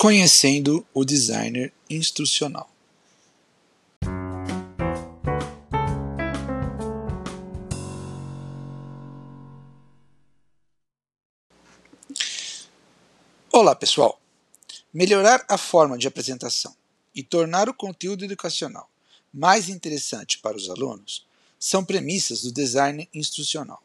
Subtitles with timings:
[0.00, 2.70] Conhecendo o designer instrucional.
[13.52, 14.18] Olá, pessoal!
[14.90, 16.74] Melhorar a forma de apresentação
[17.14, 18.88] e tornar o conteúdo educacional
[19.30, 21.26] mais interessante para os alunos
[21.58, 23.82] são premissas do design instrucional.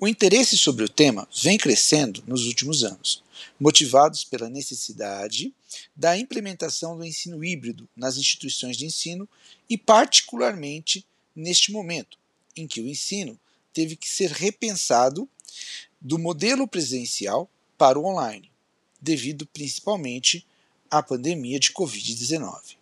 [0.00, 3.22] O interesse sobre o tema vem crescendo nos últimos anos,
[3.60, 5.54] motivados pela necessidade
[5.94, 9.28] da implementação do ensino híbrido nas instituições de ensino
[9.70, 12.18] e, particularmente, neste momento
[12.56, 13.38] em que o ensino
[13.72, 15.28] teve que ser repensado
[16.00, 18.50] do modelo presencial para o online,
[19.00, 20.44] devido principalmente
[20.90, 22.76] à pandemia de Covid-19.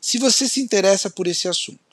[0.00, 1.83] Se você se interessa por esse assunto,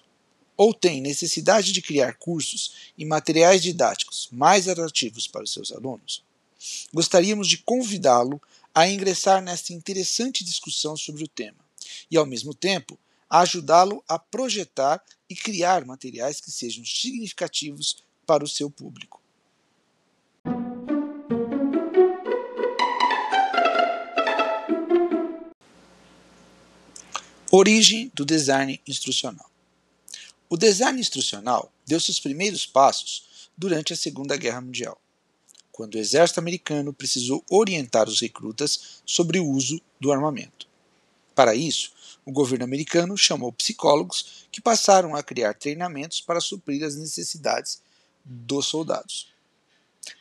[0.56, 6.24] ou tem necessidade de criar cursos e materiais didáticos mais atrativos para os seus alunos,
[6.94, 8.42] gostaríamos de convidá-lo
[8.74, 11.58] a ingressar nesta interessante discussão sobre o tema
[12.10, 12.98] e, ao mesmo tempo,
[13.30, 19.22] ajudá-lo a projetar e criar materiais que sejam significativos para o seu público.
[27.54, 29.51] Origem do design instrucional.
[30.52, 35.00] O design instrucional deu seus primeiros passos durante a Segunda Guerra Mundial,
[35.72, 40.68] quando o exército americano precisou orientar os recrutas sobre o uso do armamento.
[41.34, 41.94] Para isso,
[42.26, 47.82] o governo americano chamou psicólogos que passaram a criar treinamentos para suprir as necessidades
[48.26, 49.30] dos soldados.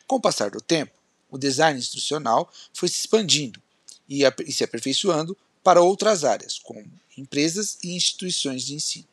[0.07, 0.93] Com o passar do tempo,
[1.29, 3.61] o design instrucional foi se expandindo
[4.09, 4.23] e
[4.53, 9.11] se aperfeiçoando para outras áreas, como empresas e instituições de ensino.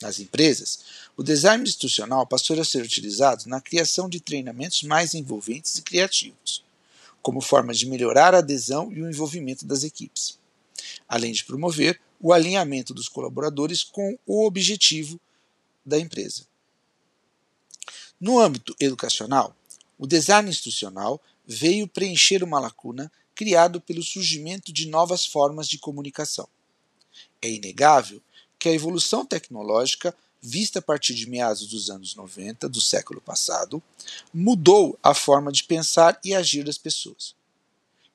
[0.00, 0.80] Nas empresas,
[1.16, 6.62] o design institucional passou a ser utilizado na criação de treinamentos mais envolventes e criativos,
[7.22, 10.38] como forma de melhorar a adesão e o envolvimento das equipes,
[11.08, 15.18] além de promover o alinhamento dos colaboradores com o objetivo
[15.84, 16.46] da empresa.
[18.20, 19.56] No âmbito educacional,
[19.98, 26.48] o design institucional veio preencher uma lacuna criada pelo surgimento de novas formas de comunicação.
[27.40, 28.20] É inegável
[28.66, 30.12] que a evolução tecnológica,
[30.42, 33.80] vista a partir de meados dos anos 90 do século passado,
[34.34, 37.36] mudou a forma de pensar e agir das pessoas.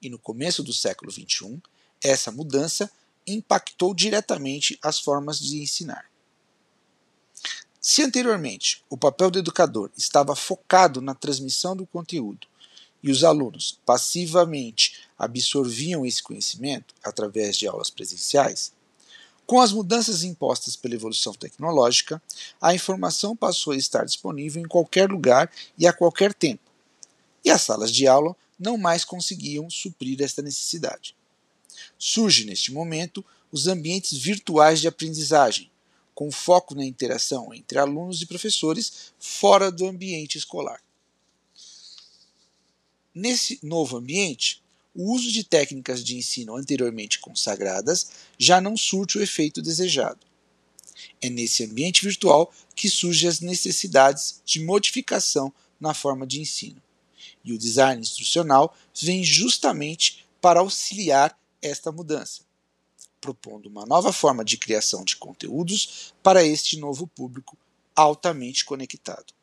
[0.02, 1.58] E no começo do século XXI,
[2.04, 2.92] essa mudança
[3.26, 6.12] impactou diretamente as formas de ensinar.
[7.80, 12.46] Se anteriormente o papel do educador estava focado na transmissão do conteúdo
[13.02, 18.74] e os alunos passivamente absorviam esse conhecimento através de aulas presenciais,
[19.52, 22.24] com as mudanças impostas pela evolução tecnológica,
[22.62, 26.64] a informação passou a estar disponível em qualquer lugar e a qualquer tempo,
[27.44, 31.14] e as salas de aula não mais conseguiam suprir esta necessidade.
[32.00, 35.70] Surge neste momento os ambientes virtuais de aprendizagem,
[36.16, 40.82] com foco na interação entre alunos e professores fora do ambiente escolar.
[43.14, 44.64] Nesse novo ambiente,
[44.94, 50.20] o uso de técnicas de ensino anteriormente consagradas já não surte o efeito desejado.
[51.22, 56.82] É nesse ambiente virtual que surgem as necessidades de modificação na forma de ensino.
[57.44, 62.42] E o design instrucional vem justamente para auxiliar esta mudança,
[63.20, 67.58] propondo uma nova forma de criação de conteúdos para este novo público
[67.96, 69.34] altamente conectado.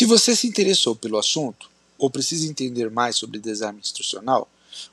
[0.00, 1.68] Se você se interessou pelo assunto
[1.98, 4.48] ou precisa entender mais sobre design instrucional,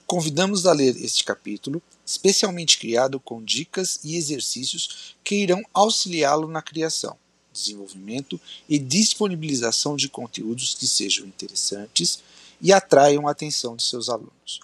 [0.06, 6.62] convidamos a ler este capítulo, especialmente criado com dicas e exercícios que irão auxiliá-lo na
[6.62, 7.16] criação,
[7.54, 8.38] desenvolvimento
[8.68, 12.20] e disponibilização de conteúdos que sejam interessantes
[12.62, 14.60] e atraiam a atenção de seus alunos,